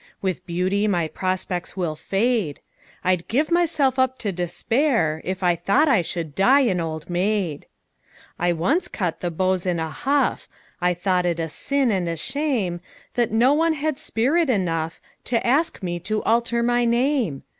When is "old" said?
6.81-7.07